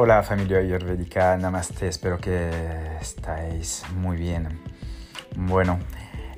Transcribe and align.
Hola 0.00 0.22
familia 0.22 0.58
ayurvédica, 0.58 1.36
namaste, 1.36 1.88
espero 1.88 2.18
que 2.20 2.48
estáis 3.00 3.82
muy 3.96 4.16
bien. 4.16 4.60
Bueno, 5.34 5.80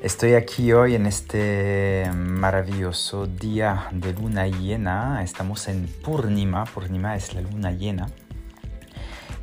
estoy 0.02 0.32
aquí 0.32 0.72
hoy 0.72 0.94
en 0.94 1.04
este 1.04 2.10
maravilloso 2.14 3.26
día 3.26 3.88
de 3.92 4.14
luna 4.14 4.46
llena. 4.46 5.22
Estamos 5.22 5.68
en 5.68 5.86
Purnima, 6.02 6.64
Purnima 6.64 7.14
es 7.16 7.34
la 7.34 7.42
luna 7.42 7.70
llena. 7.72 8.08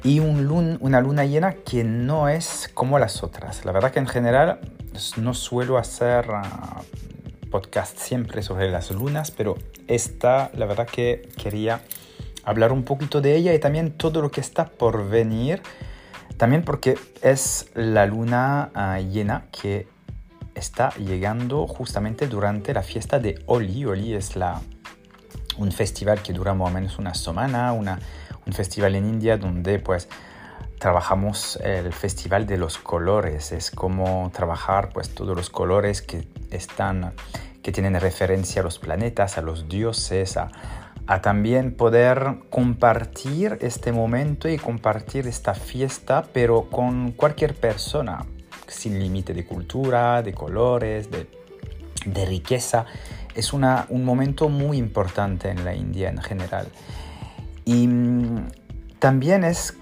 Y 0.04 0.20
un 0.20 0.80
una 0.82 1.00
luna 1.00 1.24
llena 1.26 1.54
que 1.54 1.84
no 1.84 2.28
es 2.28 2.72
como 2.74 2.98
las 2.98 3.22
otras. 3.22 3.66
La 3.66 3.72
verdad 3.72 3.92
que 3.92 4.00
en 4.00 4.08
general 4.08 4.62
no 5.18 5.36
suelo 5.36 5.78
hacer 5.78 6.26
ah, 6.34 6.82
podcast 7.52 8.00
siempre 8.00 8.42
sobre 8.42 8.72
las 8.72 8.90
lunas, 8.90 9.30
pero 9.30 9.60
esta 9.88 10.50
la 10.56 10.66
verdad 10.66 10.88
que 10.88 11.30
quería 11.38 11.82
hablar 12.48 12.72
un 12.72 12.84
poquito 12.84 13.20
de 13.20 13.36
ella 13.36 13.54
y 13.54 13.60
también 13.60 13.92
todo 13.92 14.22
lo 14.22 14.32
que 14.32 14.40
está 14.40 14.66
por 14.66 15.10
venir. 15.10 15.62
También 16.38 16.64
porque 16.64 16.98
es 17.22 17.70
la 17.76 18.06
luna 18.06 18.72
ah, 18.74 19.00
llena 19.02 19.48
que 19.52 19.88
está 20.56 20.94
llegando 20.96 21.68
justamente 21.68 22.28
durante 22.28 22.74
la 22.74 22.84
fiesta 22.84 23.20
de 23.20 23.44
Oli. 23.48 23.84
Oli 23.84 24.14
es 24.14 24.38
la, 24.38 24.62
un 25.58 25.74
festival 25.74 26.22
que 26.22 26.32
dura 26.32 26.54
más 26.54 26.70
o 26.70 26.74
menos 26.74 26.98
una 26.98 27.14
semana, 27.16 27.74
una, 27.74 28.00
un 28.46 28.54
festival 28.54 28.96
en 28.96 29.06
India 29.06 29.38
donde 29.38 29.80
pues 29.80 30.08
trabajamos 30.80 31.58
el 31.58 31.92
festival 31.92 32.48
de 32.48 32.58
los 32.58 32.78
colores. 32.78 33.52
Es 33.52 33.72
como 33.72 34.32
trabajar 34.34 34.90
pues 34.94 35.14
todos 35.14 35.36
los 35.36 35.50
colores 35.50 36.02
que 36.02 36.26
están 36.50 37.14
que 37.62 37.74
tienen 37.74 38.00
referencia 38.00 38.62
a 38.62 38.64
los 38.64 38.80
planetas, 38.80 39.38
a 39.38 39.42
los 39.42 39.68
dioses, 39.68 40.38
a, 40.38 40.50
a 41.08 41.22
también 41.22 41.74
poder 41.74 42.40
compartir 42.50 43.58
este 43.62 43.94
momento 43.94 44.50
y 44.50 44.58
compartir 44.58 45.26
esta 45.28 45.54
fiesta, 45.54 46.26
pero 46.34 46.70
con 46.70 47.14
cualquier 47.14 47.56
persona, 47.56 48.26
sin 48.68 49.00
límite 49.00 49.34
de 49.34 49.46
cultura, 49.46 50.22
de 50.22 50.34
colores, 50.34 51.10
de, 51.10 51.28
de 52.06 52.26
riqueza. 52.26 52.86
Es 53.34 53.54
una, 53.54 53.86
un 53.90 54.04
momento 54.04 54.50
muy 54.50 54.78
importante 54.78 55.50
en 55.50 55.64
la 55.64 55.74
India 55.74 56.10
en 56.10 56.22
general. 56.22 56.68
Y 57.64 57.88
mm, 57.88 58.48
también 59.00 59.46
es 59.46 59.78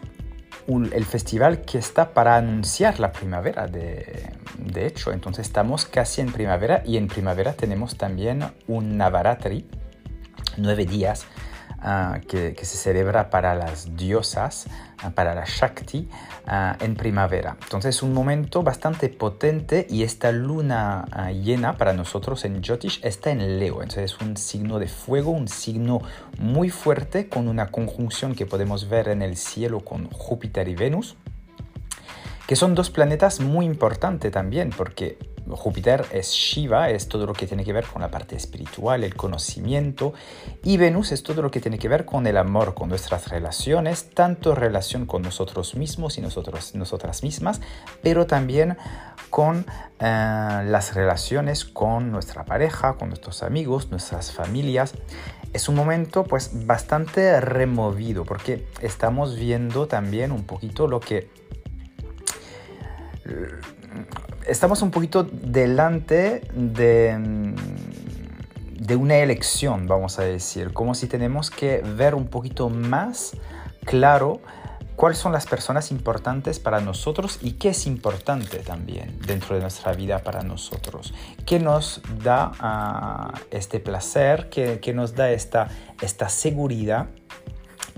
el 0.67 1.05
festival 1.05 1.61
que 1.61 1.77
está 1.77 2.14
para 2.14 2.38
anunciar 2.38 2.99
la 2.99 3.11
primavera, 3.11 3.67
de, 3.67 4.31
de, 4.59 4.86
hecho. 4.88 5.11
Entonces 5.11 5.47
estamos 5.47 5.86
casi 5.86 6.21
en 6.21 6.31
primavera 6.31 6.83
y 6.86 6.97
en 6.97 7.08
primavera 7.08 7.53
tenemos 7.53 7.97
también 7.97 8.44
un 8.67 8.97
Navaratri, 8.97 9.66
nueve 10.58 10.86
días 10.86 11.25
ah, 11.80 12.20
que, 12.28 12.56
se 12.56 12.78
celebra 12.78 13.30
para 13.30 13.56
las 13.56 13.95
diosas, 13.95 14.67
ah, 15.02 15.11
para 15.11 15.36
la 15.36 15.45
Shakti, 15.45 16.09
ah, 16.48 16.78
en 16.80 16.95
primavera. 16.95 17.58
Entonces 17.64 17.95
es 17.95 18.03
un 18.03 18.14
momento 18.14 18.64
bastante 18.64 19.09
potente 19.09 19.88
y 19.89 20.03
esta 20.03 20.31
luna 20.31 21.06
llena 21.31 21.78
para 21.78 21.94
nosotros 21.94 22.45
en 22.45 22.61
Jyotish 22.61 23.02
está 23.03 23.31
en 23.31 23.59
Leo. 23.59 23.81
Entonces 23.81 24.14
es 24.14 24.22
un 24.22 24.38
signo 24.38 24.80
de 24.80 24.88
fuego, 24.88 25.31
un 25.31 25.48
signo 25.48 26.02
muy 26.39 26.70
fuerte 26.70 27.30
con 27.30 27.48
una 27.48 27.67
conjunción 27.67 28.36
que 28.36 28.45
podemos 28.45 28.89
ver 28.89 29.09
en 29.09 29.22
el 29.22 29.38
cielo 29.38 29.81
con 29.81 30.09
Júpiter 30.09 30.67
y 30.67 30.76
Venus 30.76 31.17
que 32.48 32.56
son 32.56 32.76
dos 32.76 32.89
planetas 32.89 33.39
muy 33.39 33.66
importantes 33.66 34.31
también, 34.31 34.70
porque 34.70 35.17
Júpiter 35.49 36.05
es 36.11 36.31
Shiva, 36.31 36.89
es 36.89 37.07
todo 37.07 37.25
lo 37.25 37.33
que 37.33 37.47
tiene 37.47 37.63
que 37.63 37.73
ver 37.73 37.85
con 37.85 38.01
la 38.01 38.09
parte 38.09 38.35
espiritual, 38.35 39.03
el 39.03 39.15
conocimiento, 39.15 40.13
y 40.63 40.77
Venus 40.77 41.11
es 41.11 41.23
todo 41.23 41.41
lo 41.41 41.52
que 41.52 41.59
tiene 41.59 41.77
que 41.77 41.87
ver 41.87 42.05
con 42.05 42.25
el 42.27 42.37
amor, 42.37 42.73
con 42.73 42.89
nuestras 42.89 43.29
relaciones, 43.29 44.09
tanto 44.09 44.55
relación 44.55 45.05
con 45.05 45.21
nosotros 45.21 45.75
mismos 45.75 46.17
y 46.17 46.21
nosotros, 46.21 46.75
nosotras 46.75 47.23
mismas, 47.23 47.61
pero 48.02 48.25
también 48.25 48.77
con 49.30 49.65
eh, 49.99 50.64
las 50.65 50.95
relaciones 50.95 51.65
con 51.65 52.11
nuestra 52.11 52.45
pareja, 52.45 52.93
con 52.93 53.09
nuestros 53.09 53.43
amigos, 53.43 53.91
nuestras 53.91 54.31
familias. 54.31 54.93
Es 55.53 55.70
un 55.70 55.75
momento 55.75 56.23
pues 56.23 56.65
bastante 56.65 57.39
removido 57.39 58.25
porque 58.25 58.67
estamos 58.81 59.37
viendo 59.37 59.87
también 59.87 60.31
un 60.31 60.43
poquito 60.43 60.87
lo 60.87 60.99
que 60.99 61.30
estamos 64.48 64.82
un 64.82 64.92
poquito 64.92 65.23
delante 65.23 66.42
de, 66.54 67.54
de 68.80 68.95
una 68.95 69.17
elección, 69.17 69.88
vamos 69.88 70.20
a 70.20 70.23
decir, 70.23 70.73
como 70.73 70.95
si 70.95 71.08
tenemos 71.08 71.50
que 71.52 71.82
ver 71.82 72.16
un 72.16 72.28
poquito 72.28 72.70
más 72.70 73.36
claro 73.86 74.42
cuáles 74.95 75.17
son 75.17 75.33
las 75.33 75.45
personas 75.45 75.92
importantes 75.92 76.60
para 76.60 76.80
nosotros 76.80 77.39
y 77.42 77.54
qué 77.54 77.70
es 77.70 77.86
importante 77.86 78.60
también 78.60 79.20
dentro 79.26 79.56
de 79.56 79.61
nuestra 79.61 79.94
vida 79.94 80.20
para 80.20 80.42
nosotros. 80.44 81.14
¿Qué 81.45 81.60
nos 81.60 82.02
da 82.23 82.52
ah, 82.60 83.33
este 83.52 83.80
placer? 83.80 84.50
¿Qué, 84.50 84.80
¿Qué, 84.80 84.94
nos 84.94 85.16
da 85.16 85.32
esta, 85.32 85.67
esta 86.02 86.30
seguridad? 86.30 87.08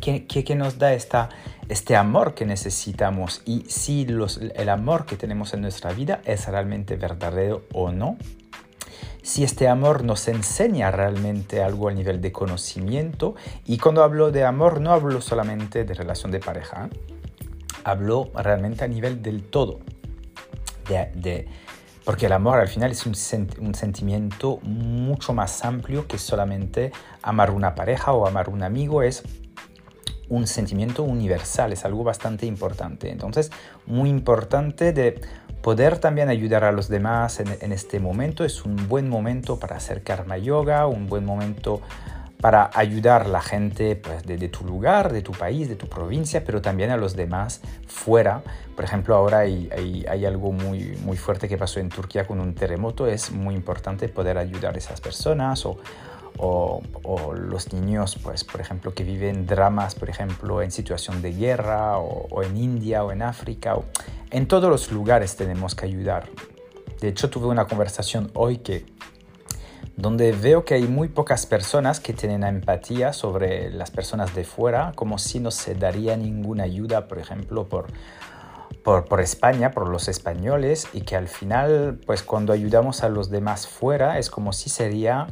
¿Qué, 0.02 0.25
qué, 0.28 0.44
qué 0.44 0.56
nos 0.56 0.78
da 0.78 0.94
esta, 0.94 1.30
este 1.69 1.96
amor 1.96 2.34
que 2.34 2.46
necesitamos 2.46 3.41
y 3.46 3.66
si 3.68 4.08
el 4.56 4.69
amor 4.69 5.06
que 5.06 5.18
tenemos 5.18 5.53
en 5.53 5.62
nuestra 5.62 5.91
vida 5.91 6.22
es 6.24 6.47
realmente 6.47 6.96
verdadero 6.96 7.63
o 7.74 7.91
no. 7.91 8.18
Si 9.22 9.44
este 9.44 9.68
amor 9.68 10.06
nos 10.06 10.30
enseña 10.30 10.90
realmente 10.90 11.62
algo 11.62 11.90
a 11.90 11.91
nivel 11.91 12.22
de 12.22 12.31
conocimiento. 12.31 13.35
Y 13.66 13.78
cuando 13.78 14.02
hablo 14.03 14.31
de 14.31 14.46
amor 14.46 14.80
no 14.80 14.94
hablo 14.94 15.19
solamente 15.19 15.84
de 15.84 15.94
relación 15.94 16.31
de 16.31 16.40
pareja, 16.40 16.90
hablo 17.84 18.31
realmente 18.34 18.85
a 18.85 18.88
nivel 18.88 19.22
del 19.22 19.44
todo. 19.44 19.79
De, 20.88 21.50
porque 22.06 22.28
el 22.28 22.31
amor 22.31 22.59
al 22.59 22.69
final 22.69 22.91
es 22.91 23.06
un, 23.06 23.16
sentimiento 23.16 24.59
mucho 24.64 25.34
más 25.34 25.66
amplio 25.66 26.08
que 26.08 26.18
solamente 26.18 26.94
amar 27.22 27.52
una 27.52 27.75
pareja 27.75 28.14
o 28.14 28.25
amar 28.25 28.47
un 28.47 28.64
amigo. 28.64 29.03
Es 29.03 29.24
un 30.29 30.47
sentimiento 30.47 31.03
universal, 31.03 31.73
es 31.73 31.85
algo 31.85 32.03
bastante 32.03 32.45
importante. 32.45 33.11
Entonces, 33.11 33.51
muy 33.85 34.09
importante 34.09 34.93
de 34.93 35.21
poder 35.61 35.99
también 35.99 36.29
ayudar 36.29 36.63
a 36.63 36.71
los 36.71 36.88
demás 36.88 37.39
en, 37.39 37.71
este 37.71 37.99
momento. 37.99 38.43
Es 38.43 38.66
un 38.66 38.87
buen 38.87 39.09
momento 39.09 39.59
para 39.59 39.77
hacer 39.77 40.03
karma 40.03 40.37
yoga, 40.37 40.87
un 40.87 41.07
buen 41.07 41.25
momento 41.25 41.81
para 42.39 42.69
ayudar 42.75 43.23
a 43.23 43.27
la 43.27 43.41
gente 43.41 43.95
pues, 43.95 44.23
de, 44.23 44.47
tu 44.49 44.63
lugar, 44.63 45.11
de 45.11 45.23
tu 45.23 45.31
país, 45.31 45.67
de 45.67 45.75
tu 45.75 45.87
provincia, 45.87 46.43
pero 46.45 46.61
también 46.61 46.91
a 46.91 46.97
los 46.97 47.16
demás 47.16 47.61
fuera. 47.87 48.43
Por 48.75 48.85
ejemplo, 48.85 49.16
ahora 49.16 49.39
hay, 49.39 49.69
hay, 50.07 50.25
algo 50.25 50.51
muy, 50.51 50.97
muy 51.03 51.17
fuerte 51.17 51.49
que 51.49 51.57
pasó 51.57 51.79
en 51.79 51.89
Turquía 51.89 52.27
con 52.27 52.39
un 52.39 52.53
terremoto. 52.53 53.07
Es 53.07 53.31
muy 53.31 53.55
importante 53.55 54.07
poder 54.07 54.37
ayudar 54.37 54.75
a 54.75 54.77
esas 54.77 55.01
personas 55.01 55.66
o, 56.37 56.81
los 57.33 57.73
niños, 57.73 58.17
pues, 58.21 58.43
por 58.43 58.61
ejemplo, 58.61 58.93
que 58.93 59.03
viven 59.03 59.45
dramas, 59.45 59.95
por 59.95 60.09
ejemplo, 60.09 60.61
en 60.61 60.71
situación 60.71 61.21
de 61.21 61.33
guerra, 61.33 61.97
o, 61.97 62.43
en 62.43 62.57
India, 62.57 63.03
o 63.03 63.11
en 63.11 63.21
África, 63.21 63.75
o, 63.75 63.85
en 64.31 64.47
todos 64.47 64.69
los 64.69 64.91
lugares 64.91 65.35
tenemos 65.35 65.75
que 65.75 65.85
ayudar. 65.85 66.29
De 67.01 67.09
hecho, 67.09 67.29
tuve 67.29 67.47
una 67.47 67.65
conversación 67.65 68.31
hoy 68.33 68.57
que 68.57 68.85
donde 69.95 70.31
veo 70.31 70.63
que 70.63 70.75
hay 70.75 70.87
muy 70.87 71.07
pocas 71.07 71.47
personas 71.47 71.99
que 71.99 72.13
tienen 72.13 72.43
empatía 72.43 73.13
sobre 73.13 73.71
las 73.71 73.89
personas 73.89 74.35
de 74.35 74.43
fuera, 74.43 74.91
como 74.95 75.17
si 75.17 75.39
no 75.39 75.49
se 75.49 75.73
daría 75.73 76.15
ninguna 76.15 76.63
ayuda, 76.63 77.07
por 77.07 77.17
ejemplo, 77.17 77.67
por, 77.67 77.87
por, 78.83 79.05
por, 79.05 79.21
España, 79.21 79.71
por 79.71 79.89
los 79.89 80.07
españoles, 80.07 80.87
y 80.93 81.01
que 81.01 81.15
al 81.15 81.27
final, 81.27 81.99
pues 82.05 82.21
cuando 82.21 82.53
ayudamos 82.53 83.03
a 83.03 83.09
los 83.09 83.31
demás 83.31 83.67
fuera, 83.67 84.19
es 84.19 84.29
como 84.29 84.53
si 84.53 84.69
sería 84.69 85.27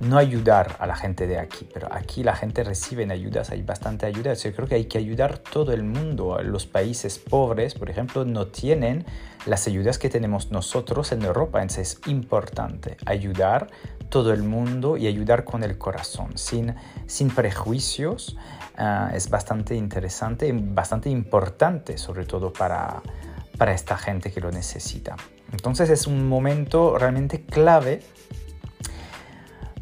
no 0.00 0.18
ayudar 0.18 0.76
a 0.78 0.86
la 0.86 0.94
gente 0.94 1.26
de 1.26 1.38
aquí, 1.38 1.66
pero 1.72 1.88
aquí 1.90 2.22
la 2.22 2.36
gente 2.36 2.62
recibe 2.62 3.10
ayudas, 3.10 3.50
hay 3.50 3.62
bastante 3.62 4.04
ayuda. 4.04 4.34
Yo 4.34 4.54
creo 4.54 4.68
que 4.68 4.74
hay 4.74 4.84
que 4.84 4.98
ayudar 4.98 5.38
todo 5.38 5.72
el 5.72 5.84
mundo. 5.84 6.38
Los 6.42 6.66
países 6.66 7.18
pobres, 7.18 7.74
por 7.74 7.88
ejemplo, 7.88 8.24
no 8.24 8.48
tienen 8.48 9.06
las 9.46 9.66
ayudas 9.66 9.98
que 9.98 10.10
tenemos 10.10 10.50
nosotros 10.50 11.12
en 11.12 11.22
Europa. 11.22 11.62
Entonces 11.62 11.98
es 12.02 12.08
importante 12.08 12.96
ayudar 13.06 13.68
todo 14.10 14.32
el 14.32 14.42
mundo 14.42 14.96
y 14.96 15.06
ayudar 15.06 15.44
con 15.44 15.64
el 15.64 15.78
corazón, 15.78 16.36
sin, 16.36 16.74
sin 17.06 17.30
prejuicios. 17.30 18.36
Ah, 18.76 19.10
es 19.14 19.30
bastante 19.30 19.74
interesante 19.74 20.52
bastante 20.52 21.08
importante, 21.08 21.96
sobre 21.96 22.26
todo 22.26 22.52
para, 22.52 23.02
para 23.56 23.72
esta 23.72 23.96
gente 23.96 24.30
que 24.30 24.40
lo 24.42 24.50
necesita. 24.50 25.16
Entonces 25.52 25.88
es 25.88 26.06
un 26.06 26.28
momento 26.28 26.98
realmente 26.98 27.44
clave 27.44 28.02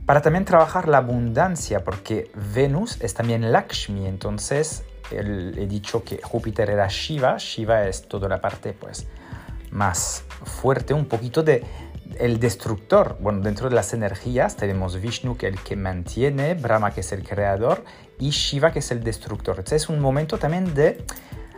para 0.07 0.21
también 0.23 0.45
trabajar 0.45 0.89
la 0.89 0.99
abundancia, 0.99 1.85
porque 1.85 2.31
Venus 2.55 3.01
es 3.01 3.15
también 3.15 3.51
Lakshmi, 3.53 4.07
entonces 4.07 4.85
he 5.11 5.67
dicho 5.67 6.03
que 6.05 6.21
Júpiter 6.23 6.71
era 6.71 6.89
Shiva, 6.89 7.37
Shiva 7.39 7.87
es 7.87 8.09
toda 8.09 8.29
la 8.29 8.41
parte 8.41 8.73
pues 8.73 9.07
más 9.71 10.25
fuerte, 10.45 10.95
un 10.95 11.07
poquito 11.07 11.43
de, 11.43 11.65
el 12.19 12.39
destructor. 12.39 13.17
Bueno, 13.21 13.41
dentro 13.41 13.69
de 13.69 13.75
las 13.75 13.93
energías 13.93 14.57
tenemos 14.57 15.01
Vishnu, 15.01 15.37
que 15.37 15.49
es 15.49 15.55
el 15.55 15.61
que 15.61 15.77
mantiene, 15.77 16.55
Brahma, 16.55 16.93
que 16.93 17.01
es 17.01 17.13
el 17.13 17.27
creador, 17.27 17.85
y 18.19 18.31
Shiva, 18.31 18.73
que 18.73 18.79
es 18.79 18.91
el 18.91 19.03
destructor. 19.03 19.57
Entonces 19.59 19.83
es 19.83 19.89
un 19.89 20.01
momento 20.01 20.39
también 20.39 20.75
de 20.75 21.05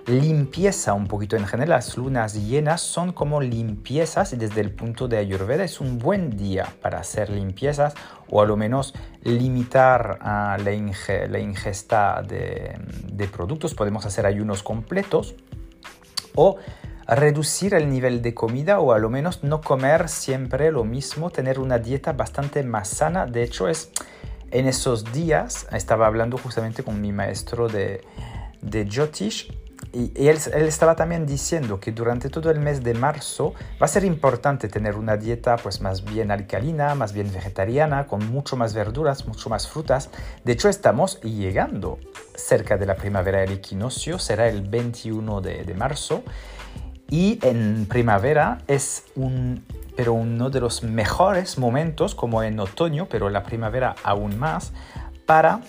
limpieza 0.06 0.94
un 0.94 1.06
poquito. 1.06 1.36
En 1.36 1.46
general, 1.46 1.70
las 1.70 1.96
lunas 1.96 2.34
llenas 2.34 2.80
son 2.80 3.12
como 3.12 3.40
limpiezas 3.40 4.32
y 4.32 4.36
desde 4.36 4.60
el 4.60 4.70
punto 4.70 5.08
de 5.08 5.18
Ayurveda 5.18 5.64
es 5.64 5.80
un 5.80 5.98
buen 5.98 6.36
día 6.36 6.72
para 6.80 7.00
hacer 7.00 7.30
limpiezas 7.30 7.94
o 8.28 8.40
a 8.40 8.46
lo 8.46 8.56
menos 8.56 8.94
limitar 9.22 10.18
uh, 10.20 10.62
la, 10.62 10.72
inge 10.72 11.28
la, 11.28 11.40
ingesta 11.40 12.22
de, 12.22 12.78
de 13.12 13.28
productos. 13.28 13.74
Podemos 13.74 14.06
hacer 14.06 14.26
ayunos 14.26 14.62
completos 14.62 15.34
o 16.36 16.56
reducir 17.08 17.74
el 17.74 17.88
nivel 17.88 18.22
de 18.22 18.34
comida 18.34 18.78
o 18.80 18.92
a 18.92 18.98
lo 18.98 19.10
menos 19.10 19.42
no 19.42 19.60
comer 19.60 20.08
siempre 20.08 20.70
lo 20.70 20.84
mismo, 20.84 21.30
tener 21.30 21.58
una 21.58 21.78
dieta 21.78 22.12
bastante 22.12 22.62
más 22.62 22.88
sana. 22.88 23.26
De 23.26 23.42
hecho, 23.42 23.68
es 23.68 23.90
en 24.52 24.68
esos 24.68 25.12
días, 25.12 25.66
estaba 25.72 26.06
hablando 26.06 26.38
justamente 26.38 26.84
con 26.84 27.00
mi 27.00 27.12
maestro 27.12 27.68
de, 27.68 28.02
de 28.62 28.84
Jyotish 28.84 29.65
y, 29.92 30.28
él, 30.28 30.38
estaba 30.54 30.96
también 30.96 31.26
diciendo 31.26 31.80
que 31.80 31.92
durante 31.92 32.28
todo 32.28 32.50
el 32.50 32.60
mes 32.60 32.82
de 32.82 32.94
marzo 32.94 33.54
va 33.80 33.86
a 33.86 33.88
ser 33.88 34.04
importante 34.04 34.68
tener 34.68 34.96
una 34.96 35.16
dieta 35.16 35.56
pues 35.56 35.80
más 35.80 36.04
bien 36.04 36.30
alcalina, 36.30 36.94
más 36.94 37.12
bien 37.12 37.32
vegetariana, 37.32 38.06
con 38.06 38.26
mucho 38.30 38.56
más 38.56 38.74
verduras, 38.74 39.26
mucho 39.26 39.48
más 39.48 39.68
frutas. 39.68 40.10
De 40.44 40.52
hecho, 40.52 40.68
estamos 40.68 41.20
llegando 41.22 41.98
cerca 42.34 42.76
de 42.76 42.86
la 42.86 42.96
primavera. 42.96 43.42
El 43.42 43.52
equinoccio 43.52 44.18
será 44.18 44.48
el 44.48 44.62
21 44.62 45.40
de, 45.40 45.64
de 45.64 45.74
marzo 45.74 46.22
y 47.08 47.38
en 47.42 47.86
primavera 47.86 48.58
es 48.66 49.04
un, 49.14 49.64
pero 49.96 50.12
uno 50.12 50.50
de 50.50 50.60
los 50.60 50.82
mejores 50.82 51.56
momentos, 51.58 52.14
como 52.14 52.42
en 52.42 52.58
otoño, 52.60 53.08
pero 53.08 53.28
en 53.28 53.32
la 53.32 53.42
primavera 53.44 53.94
aún 54.02 54.38
más, 54.38 54.72
para 55.24 55.60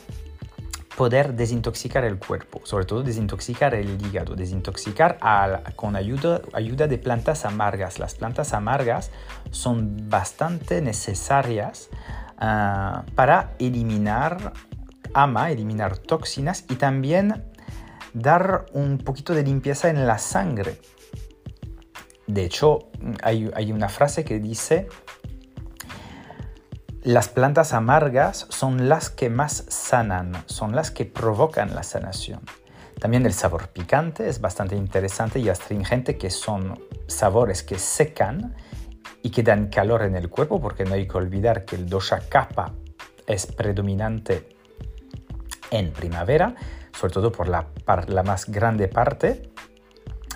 poder 0.97 1.35
desintoxicar 1.35 2.03
el 2.05 2.17
cuerpo, 2.17 2.59
sobre 2.63 2.85
todo 2.85 3.03
desintoxicar 3.03 3.75
el 3.75 4.03
hígado, 4.03 4.35
desintoxicar 4.35 5.19
con 5.75 5.95
ayuda, 5.95 6.41
ayuda 6.53 6.87
de 6.87 6.97
plantas 6.97 7.45
amargas. 7.45 7.99
Las 7.99 8.15
plantas 8.15 8.51
amargas 8.53 9.11
son 9.51 10.09
bastante 10.09 10.81
necesarias 10.81 11.89
uh, 12.41 13.07
para 13.13 13.53
eliminar 13.59 14.53
ama, 15.13 15.51
eliminar 15.51 15.99
toxinas 15.99 16.65
y 16.67 16.75
también 16.75 17.45
dar 18.13 18.65
un 18.73 18.97
poquito 18.97 19.35
de 19.35 19.43
limpieza 19.43 19.89
en 19.89 20.07
la 20.07 20.17
sangre. 20.17 20.81
De 22.25 22.43
hecho, 22.43 22.89
hay, 23.21 23.51
hay 23.53 23.71
una 23.71 23.87
frase 23.87 24.25
que 24.25 24.39
dice, 24.39 24.87
las 27.07 27.29
plantas 27.29 27.71
amargas 27.71 28.47
son 28.49 28.89
las 28.89 29.09
que 29.09 29.29
más 29.29 29.63
sanan, 29.69 30.33
son 30.45 30.75
las 30.75 30.91
que 30.91 31.05
provocan 31.05 31.73
la 31.73 31.83
sanación. 31.83 32.41
También 32.99 33.25
el 33.25 33.31
sabor 33.31 33.69
picante 33.69 34.27
es 34.27 34.41
bastante 34.41 34.75
interesante 34.75 35.39
y 35.39 35.47
astringente, 35.47 36.17
que 36.17 36.29
son 36.29 36.77
sabores 37.07 37.63
que 37.63 37.79
secan 37.79 38.57
y 39.23 39.29
que 39.29 39.41
dan 39.41 39.67
calor 39.67 40.01
en 40.01 40.17
el 40.17 40.29
cuerpo, 40.29 40.59
porque 40.59 40.83
no 40.83 40.95
hay 40.95 41.07
que 41.07 41.17
olvidar 41.17 41.63
que 41.63 41.77
el 41.77 41.87
dosha 41.87 42.19
kapha 42.27 42.73
es 43.25 43.45
predominante 43.45 44.49
en 45.71 45.93
primavera, 45.93 46.55
sobre 46.91 47.13
todo 47.13 47.31
por 47.31 47.47
la, 47.47 47.69
la 48.07 48.23
más 48.23 48.47
grande 48.47 48.89
parte, 48.89 49.53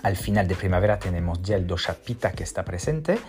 al 0.04 0.16
final 0.16 0.48
de 0.48 0.56
primavera 0.56 1.00
tenemos 1.00 1.42
ya 1.42 1.58
el 1.58 1.68
dosha 1.68 1.96
pitta 1.96 2.32
que 2.32 2.44
está 2.44 2.64
presente, 2.64 3.20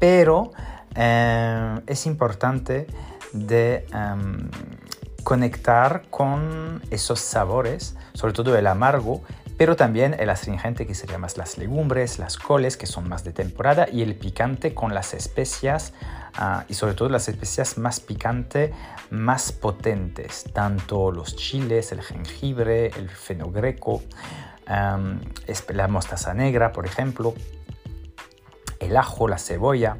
pero 0.00 0.50
eh, 0.94 1.80
es 1.86 2.06
importante 2.06 2.86
em, 3.34 4.50
conectar 5.22 6.02
con 6.10 6.82
esos 6.90 7.20
sabores, 7.20 7.96
sobre 8.14 8.32
todo 8.32 8.56
el 8.56 8.66
amargo, 8.66 9.22
pero 9.56 9.76
también 9.76 10.16
el 10.18 10.30
astringente 10.30 10.86
que 10.86 10.94
sería 10.94 11.18
más 11.18 11.36
las 11.36 11.58
legumbres, 11.58 12.18
las 12.18 12.36
coles 12.36 12.76
que 12.76 12.86
son 12.86 13.08
más 13.08 13.22
de 13.22 13.32
temporada 13.32 13.86
y 13.90 14.02
el 14.02 14.16
picante 14.16 14.74
con 14.74 14.94
las 14.94 15.14
especias 15.14 15.92
uh, 16.40 16.62
y 16.68 16.74
sobre 16.74 16.94
todo 16.94 17.08
las 17.10 17.28
especias 17.28 17.78
más 17.78 18.00
picantes, 18.00 18.72
más 19.10 19.52
potentes, 19.52 20.44
tanto 20.52 21.12
los 21.12 21.36
chiles, 21.36 21.92
el 21.92 22.02
jengibre, 22.02 22.88
el 22.88 23.08
fenogreco 23.08 24.02
la 24.66 25.88
mostaza 25.88 26.34
negra, 26.34 26.72
por 26.72 26.86
ejemplo, 26.86 27.34
el 28.80 28.96
ajo, 28.96 29.28
la 29.28 29.38
cebolla. 29.38 29.98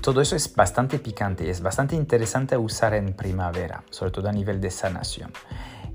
Todo 0.00 0.20
eso 0.20 0.36
es 0.36 0.54
bastante 0.54 0.98
picante 0.98 1.48
es 1.48 1.62
bastante 1.62 1.96
interesante 1.96 2.56
usar 2.56 2.94
en 2.94 3.14
primavera, 3.14 3.84
sobre 3.90 4.10
todo 4.10 4.28
a 4.28 4.32
nivel 4.32 4.60
de 4.60 4.70
sanación. 4.70 5.32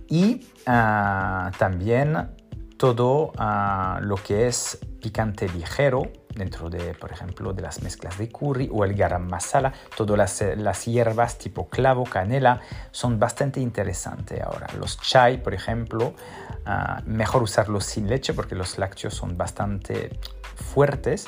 Y 0.07 0.47
ah, 0.65 1.51
también 1.57 2.29
todo 2.77 3.31
ah, 3.37 3.99
lo 4.01 4.15
que 4.15 4.47
es 4.47 4.79
picante 5.01 5.47
ligero, 5.49 6.11
dentro 6.35 6.69
de, 6.69 6.93
por 6.93 7.11
ejemplo, 7.11 7.53
de 7.53 7.61
las 7.61 7.81
mezclas 7.81 8.17
de 8.17 8.29
curry 8.29 8.69
o 8.71 8.83
el 8.83 8.93
garam 8.93 9.27
masala. 9.27 9.73
Todas 9.95 10.41
las, 10.57 10.85
hierbas 10.85 11.37
tipo 11.37 11.69
clavo, 11.69 12.03
canela 12.03 12.59
son 12.91 13.19
bastante 13.19 13.59
interesantes 13.59 14.41
ahora. 14.41 14.67
Los 14.77 14.99
chai, 14.99 15.41
por 15.41 15.53
ejemplo, 15.53 16.13
ah, 16.65 17.01
mejor 17.05 17.43
usarlos 17.43 17.85
sin 17.85 18.09
leche 18.09 18.33
porque 18.33 18.55
los 18.55 18.77
lácteos 18.77 19.13
son 19.13 19.37
bastante 19.37 20.19
fuertes. 20.55 21.27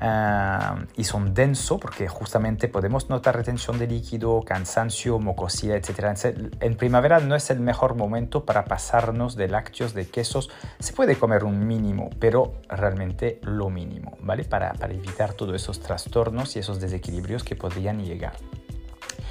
Uh, 0.00 0.86
y 0.96 1.04
son 1.04 1.34
densos 1.34 1.80
porque 1.80 2.08
justamente 2.08 2.68
podemos 2.68 3.10
notar 3.10 3.36
retención 3.36 3.78
de 3.78 3.86
líquido, 3.86 4.42
cansancio, 4.42 5.18
mucosidad, 5.18 5.76
etc. 5.76 6.16
En 6.60 6.76
primavera 6.76 7.18
no 7.20 7.34
es 7.34 7.50
el 7.50 7.60
mejor 7.60 7.94
momento 7.96 8.44
para 8.44 8.64
pasarnos 8.64 9.36
de 9.36 9.48
lácteos, 9.48 9.94
de 9.94 10.08
quesos. 10.08 10.50
Se 10.78 10.92
puede 10.92 11.16
comer 11.16 11.44
un 11.44 11.66
mínimo, 11.66 12.10
pero 12.20 12.54
realmente 12.68 13.40
lo 13.42 13.70
mínimo, 13.70 14.16
¿vale? 14.20 14.44
Para, 14.44 14.72
para 14.74 14.94
evitar 14.94 15.32
todos 15.32 15.54
esos 15.56 15.80
trastornos 15.80 16.54
y 16.56 16.60
esos 16.60 16.80
desequilibrios 16.80 17.42
que 17.42 17.56
podrían 17.56 18.04
llegar. 18.04 18.34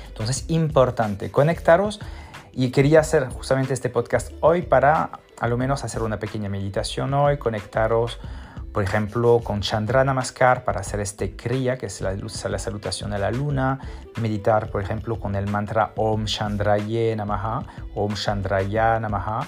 Entonces, 0.09 0.45
importante 0.49 1.31
conectaros 1.31 1.99
y 2.51 2.71
quería 2.71 3.01
hacer 3.01 3.29
justamente 3.29 3.73
este 3.73 3.89
podcast 3.89 4.31
hoy 4.41 4.63
para 4.63 5.11
a 5.39 5.47
lo 5.47 5.57
menos 5.57 5.83
hacer 5.83 6.01
una 6.01 6.17
pequeña 6.17 6.49
meditación 6.49 7.13
hoy, 7.13 7.37
conectaros 7.37 8.19
por 8.77 8.83
ejemplo, 8.83 9.39
con 9.43 9.61
Chandra 9.61 10.03
Namaskar 10.03 10.63
para 10.63 10.81
hacer 10.81 10.99
este 10.99 11.35
Kriya, 11.35 11.79
que 11.79 11.87
es 11.87 11.99
la, 11.99 12.13
la 12.13 12.59
salutación 12.59 13.11
a 13.11 13.17
la 13.17 13.31
luna. 13.31 13.79
Meditar, 14.21 14.69
por 14.69 14.83
ejemplo, 14.83 15.19
con 15.19 15.33
el 15.33 15.47
mantra 15.47 15.93
Om 15.95 16.25
Chandraye 16.25 17.15
Namaha, 17.15 17.63
Om 17.95 18.13
Chandraya 18.13 18.99
Namaha. 18.99 19.47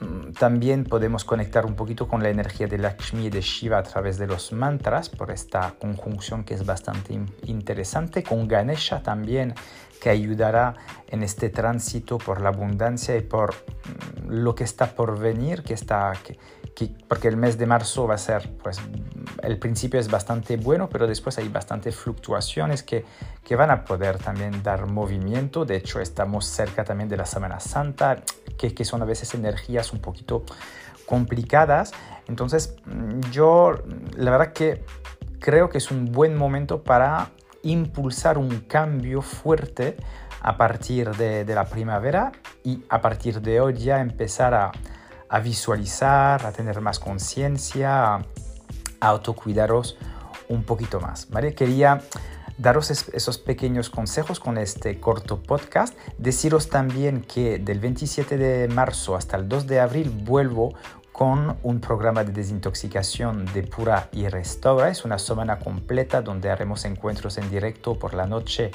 Mm, 0.00 0.32
también 0.32 0.84
podemos 0.84 1.22
conectar 1.26 1.66
un 1.66 1.74
poquito 1.74 2.08
con 2.08 2.22
la 2.22 2.30
energía 2.30 2.66
de 2.66 2.78
Lakshmi 2.78 3.26
y 3.26 3.28
de 3.28 3.42
Shiva 3.42 3.76
a 3.76 3.82
través 3.82 4.16
de 4.16 4.26
los 4.26 4.54
mantras, 4.54 5.10
por 5.10 5.30
esta 5.30 5.74
conjunción 5.78 6.42
que 6.42 6.54
es 6.54 6.64
bastante 6.64 7.20
interesante. 7.44 8.22
Con 8.22 8.48
Ganesha 8.48 9.02
también, 9.02 9.52
que 10.00 10.08
ayudará 10.08 10.76
en 11.08 11.22
este 11.22 11.50
tránsito 11.50 12.16
por 12.16 12.40
la 12.40 12.48
abundancia 12.48 13.14
y 13.18 13.20
por 13.20 13.52
mm, 13.52 14.30
lo 14.30 14.54
que 14.54 14.64
está 14.64 14.94
por 14.94 15.18
venir, 15.18 15.62
que 15.62 15.74
está, 15.74 16.14
porque 17.08 17.28
el 17.28 17.36
mes 17.36 17.58
de 17.58 17.66
marzo 17.66 18.06
va 18.06 18.14
a 18.14 18.18
ser, 18.18 18.50
pues, 18.62 18.80
el 19.42 19.58
principio 19.58 20.00
es 20.00 20.10
bastante 20.10 20.56
bueno, 20.56 20.88
pero 20.88 21.06
después 21.06 21.36
hay 21.38 21.48
bastantes 21.48 21.96
fluctuaciones 21.96 22.82
que, 22.82 23.04
que 23.44 23.56
van 23.56 23.70
a 23.70 23.84
poder 23.84 24.18
también 24.18 24.62
dar 24.62 24.86
movimiento. 24.86 25.64
De 25.64 25.76
hecho, 25.76 26.00
estamos 26.00 26.46
cerca 26.46 26.84
también 26.84 27.08
de 27.08 27.16
la 27.16 27.26
Semana 27.26 27.60
Santa, 27.60 28.22
que, 28.56 28.74
que 28.74 28.84
son 28.84 29.02
a 29.02 29.04
veces 29.04 29.34
energías 29.34 29.92
un 29.92 30.00
poquito 30.00 30.44
complicadas. 31.06 31.92
Entonces, 32.28 32.76
yo 33.30 33.74
la 34.16 34.30
verdad 34.30 34.52
que 34.52 34.84
creo 35.38 35.68
que 35.68 35.78
es 35.78 35.90
un 35.90 36.12
buen 36.12 36.36
momento 36.36 36.82
para 36.82 37.30
impulsar 37.62 38.38
un 38.38 38.60
cambio 38.60 39.20
fuerte 39.20 39.96
a 40.40 40.56
partir 40.56 41.10
de, 41.16 41.44
de 41.44 41.54
la 41.54 41.66
primavera 41.66 42.32
y 42.64 42.82
a 42.88 43.02
partir 43.02 43.42
de 43.42 43.60
hoy 43.60 43.74
ya 43.74 44.00
empezar 44.00 44.54
a 44.54 44.72
a 45.30 45.40
visualizar, 45.40 46.44
a 46.44 46.52
tener 46.52 46.80
más 46.80 46.98
conciencia, 46.98 48.16
a, 48.16 48.22
autocuidaros 49.00 49.96
un 50.48 50.64
poquito 50.64 51.00
más. 51.00 51.30
¿vale? 51.30 51.54
Quería 51.54 52.02
daros 52.58 52.90
esos 52.90 53.38
pequeños 53.38 53.88
consejos 53.88 54.40
con 54.40 54.58
este 54.58 55.00
corto 55.00 55.42
podcast. 55.42 55.96
Deciros 56.18 56.68
también 56.68 57.22
que 57.22 57.58
del 57.58 57.80
27 57.80 58.36
de 58.36 58.68
marzo 58.68 59.16
hasta 59.16 59.36
el 59.36 59.48
2 59.48 59.66
de 59.66 59.80
abril 59.80 60.10
vuelvo 60.10 60.74
con 61.12 61.58
un 61.62 61.80
programa 61.80 62.24
de 62.24 62.32
desintoxicación 62.32 63.46
de 63.52 63.62
pura 63.62 64.08
y 64.12 64.28
restaura. 64.28 64.90
Es 64.90 65.04
una 65.04 65.18
semana 65.18 65.58
completa 65.58 66.22
donde 66.22 66.50
haremos 66.50 66.84
encuentros 66.84 67.38
en 67.38 67.50
directo 67.50 67.98
por 67.98 68.14
la 68.14 68.26
noche 68.26 68.70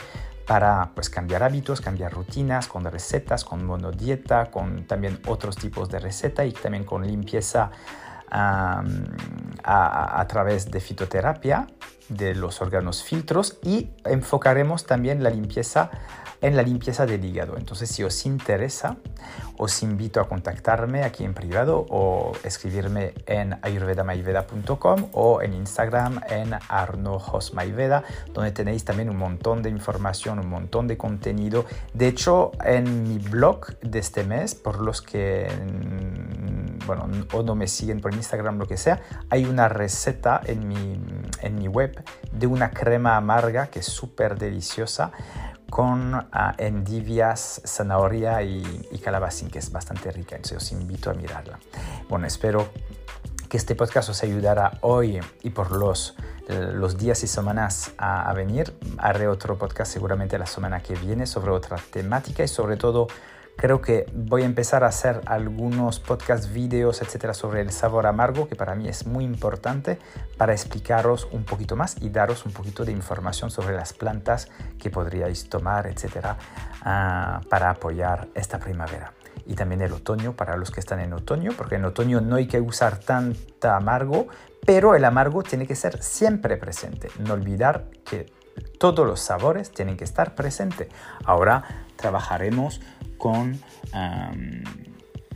para 0.46 0.92
pues, 0.94 1.10
cambiar 1.10 1.44
hábitos, 1.44 1.82
cambiar 1.82 2.14
rutinas, 2.14 2.68
con 2.68 2.84
recetas, 2.86 3.44
con 3.44 3.66
monodieta, 3.66 4.52
con 4.52 4.86
también 4.86 5.20
otros 5.28 5.56
tipos 5.56 5.90
de 5.90 6.00
receta 6.00 6.46
y 6.46 6.52
también 6.52 6.84
con 6.84 7.06
limpieza 7.06 7.72
a, 8.36 10.26
través 10.28 10.72
de 10.72 10.80
fitoterapia 10.80 11.68
de 12.10 12.36
los 12.36 12.62
órganos 12.62 13.04
filtros 13.04 13.58
y 13.64 13.90
enfocaremos 14.04 14.86
también 14.86 15.24
la 15.24 15.30
limpieza 15.30 15.90
en 16.42 16.56
la 16.56 16.62
limpieza 16.62 17.08
del 17.08 17.26
hígado. 17.26 17.58
Entonces, 17.58 17.90
si 17.90 18.04
os 18.04 18.26
interesa, 18.26 18.98
os 19.58 19.82
invito 19.82 20.20
a 20.20 20.28
contactarme 20.28 21.04
aquí 21.04 21.24
en 21.24 21.34
privado 21.34 21.86
o 21.90 22.34
escribirme 22.44 23.14
en 23.26 23.58
ayurvedamayveda.com 23.64 25.10
o 25.14 25.42
en 25.42 25.54
Instagram 25.54 26.22
en 26.30 26.54
arnojosmayveda, 26.70 28.04
donde 28.34 28.52
tenéis 28.52 28.86
también 28.86 29.10
un 29.10 29.18
montón 29.18 29.64
de 29.64 29.70
información, 29.72 30.38
un 30.38 30.50
montón 30.50 30.88
de 30.88 30.98
contenido. 30.98 31.66
De 31.94 32.08
hecho, 32.08 32.52
en 32.64 33.04
mi 33.04 33.18
blog 33.18 33.80
de 33.80 33.98
este 33.98 34.24
mes, 34.24 34.54
por 34.54 34.82
los 34.82 35.02
que 35.02 35.48
bueno, 36.86 37.10
o 37.34 37.44
no 37.44 37.56
me 37.56 37.68
siguen 37.68 38.02
por 38.02 38.14
Instagram, 38.14 38.58
lo 38.58 38.68
que 38.68 38.78
sea, 38.78 39.02
hay 39.30 39.46
una 39.46 39.70
receta 39.70 40.42
en 40.46 40.68
mi, 40.68 41.00
en 41.42 41.56
mi 41.56 41.68
web 41.68 42.04
de 42.32 42.48
una 42.48 42.72
crema 42.72 43.16
amarga 43.18 43.68
que 43.68 43.80
es 43.80 43.86
súper 43.86 44.38
deliciosa 44.38 45.12
con 45.70 46.16
uh, 46.16 46.24
endivias, 46.58 47.62
zanahoria 47.66 48.42
y, 48.44 48.64
calabacín, 49.04 49.50
que 49.50 49.60
es 49.60 49.72
bastante 49.72 50.12
rica. 50.12 50.36
Entonces 50.36 50.58
os 50.58 50.72
invito 50.72 51.10
a 51.10 51.14
mirarla. 51.14 51.60
Bueno, 52.08 52.28
espero 52.28 52.70
que 53.50 53.58
este 53.58 53.76
podcast 53.76 54.10
os 54.10 54.24
ayudara 54.24 54.80
hoy 54.82 55.20
y 55.44 55.50
por 55.50 55.72
los, 55.72 56.16
los 56.48 56.98
días 56.98 57.24
y 57.24 57.28
semanas 57.28 57.92
a, 57.98 58.30
a 58.30 58.34
venir. 58.34 58.76
Haré 58.98 59.28
otro 59.28 59.58
podcast 59.58 59.92
seguramente 59.92 60.38
la 60.38 60.46
semana 60.46 60.82
que 60.82 60.96
viene 60.96 61.28
sobre 61.28 61.52
otra 61.52 61.78
temática 61.92 62.44
y 62.44 62.48
sobre 62.48 62.78
todo 62.78 63.08
Creo 63.58 63.82
que 63.82 64.06
voy 64.14 64.42
a 64.42 64.46
empezar 64.46 64.84
a 64.84 64.88
hacer 64.88 65.22
algunos 65.26 66.00
podcasts, 66.00 66.52
vídeos, 66.52 67.02
etcétera, 67.02 67.34
sobre 67.34 67.62
el 67.62 67.72
sabor 67.72 68.06
amargo, 68.06 68.50
que 68.50 68.56
para 68.56 68.76
mí 68.76 68.90
es 68.90 69.08
muy 69.08 69.24
importante 69.24 69.98
para 70.38 70.52
explicaros 70.52 71.28
un 71.32 71.46
poquito 71.46 71.78
más 71.78 71.96
y 72.02 72.10
daros 72.10 72.46
un 72.46 72.52
poquito 72.52 72.84
de 72.84 72.92
información 72.92 73.52
sobre 73.52 73.74
las 73.74 73.94
plantas 73.94 74.50
que 74.78 74.90
podríais 74.90 75.48
tomar, 75.48 75.88
etcétera, 75.88 76.38
ah, 76.82 77.42
para 77.50 77.70
apoyar 77.70 78.28
esta 78.36 78.60
primavera. 78.60 79.14
Y 79.46 79.54
también 79.54 79.82
el 79.82 79.94
otoño 79.94 80.34
para 80.34 80.58
los 80.58 80.70
que 80.70 80.82
están 80.82 81.00
en 81.00 81.14
otoño, 81.14 81.52
porque 81.58 81.76
en 81.76 81.86
otoño 81.86 82.20
no 82.20 82.36
hay 82.36 82.48
que 82.48 82.60
usar 82.60 83.00
tanta 83.00 83.78
amargo, 83.78 84.28
pero 84.66 84.96
el 84.96 85.06
amargo 85.06 85.44
tiene 85.44 85.66
que 85.66 85.76
ser 85.76 86.02
siempre 86.04 86.58
presente. 86.58 87.10
No 87.20 87.36
olvidar 87.36 87.86
que 88.04 88.26
todos 88.80 89.06
los 89.06 89.20
sabores 89.20 89.72
tienen 89.72 89.98
que 89.98 90.04
estar 90.04 90.36
presentes. 90.36 90.88
Ahora 91.24 91.86
trabajaremos 91.96 92.82
con 93.18 93.60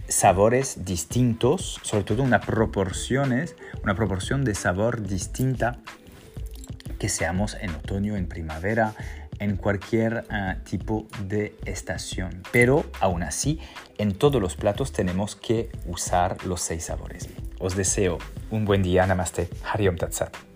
sabores 0.08 0.86
distintos, 0.86 1.80
sobre 1.84 2.04
todo 2.04 2.24
una, 2.24 2.42
proporciones, 2.42 3.56
una 3.84 3.96
proporción 3.96 4.44
de 4.44 4.56
sabor 4.56 5.04
distinta 5.04 5.80
que 6.98 7.10
seamos 7.10 7.56
en 7.62 7.70
otoño, 7.70 8.18
en 8.18 8.28
primavera, 8.28 8.94
en 9.40 9.56
cualquier 9.56 10.26
ah, 10.30 10.58
tipo 10.70 11.08
de 11.24 11.56
estación. 11.66 12.44
Pero 12.52 12.86
aún 13.00 13.24
así, 13.24 13.60
en 13.98 14.14
todos 14.14 14.42
los 14.42 14.56
platos 14.56 14.92
tenemos 14.92 15.36
que 15.36 15.72
usar 15.86 16.46
los 16.46 16.62
seis 16.62 16.86
sabores. 16.86 17.30
Os 17.60 17.76
deseo 17.76 18.18
un 18.52 18.66
buen 18.66 18.84
día. 18.84 19.06
Namaste. 19.06 19.50
Hariom 19.64 19.96
Tatsat. 19.96 20.49